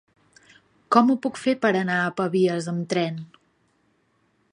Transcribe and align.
Com 0.95 1.11
ho 1.13 1.15
puc 1.25 1.37
fer 1.41 1.53
per 1.65 1.71
anar 1.81 1.99
a 2.05 2.15
Pavies 2.21 2.71
amb 2.73 2.89
tren? 2.95 3.21